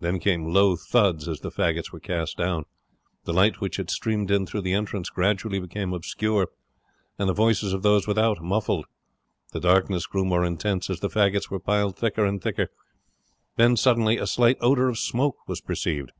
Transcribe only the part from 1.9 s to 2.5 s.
were cast